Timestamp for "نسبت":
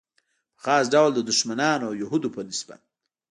2.49-2.81